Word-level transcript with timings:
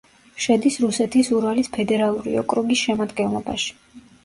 შედის 0.45 0.77
რუსეთის 0.85 1.29
ურალის 1.41 1.69
ფედერალური 1.77 2.35
ოკრუგის 2.45 2.83
შემადგენლობაში. 2.89 4.05